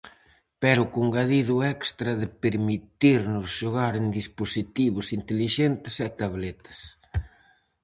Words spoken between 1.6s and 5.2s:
extra de permitirnos xogar en dispositivos